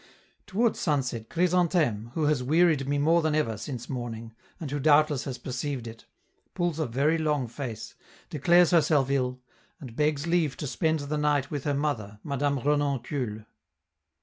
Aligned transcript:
Toward 0.47 0.75
sunset, 0.75 1.29
Chrysantheme, 1.29 2.09
who 2.15 2.23
has 2.23 2.41
wearied 2.41 2.87
me 2.87 2.97
more 2.97 3.21
than 3.21 3.35
ever 3.35 3.55
since 3.55 3.87
morning, 3.87 4.33
and 4.59 4.71
who 4.71 4.79
doubtless 4.79 5.25
has 5.25 5.37
perceived 5.37 5.85
it, 5.85 6.07
pulls 6.55 6.79
a 6.79 6.87
very 6.87 7.19
long 7.19 7.47
face, 7.47 7.93
declares 8.31 8.71
herself 8.71 9.11
ill, 9.11 9.43
and 9.79 9.95
begs 9.95 10.25
leave 10.25 10.57
to 10.57 10.65
spend 10.65 11.01
the 11.01 11.19
night 11.19 11.51
with 11.51 11.65
her 11.65 11.75
mother, 11.75 12.19
Madame 12.23 12.57
Renoncule. 12.61 13.45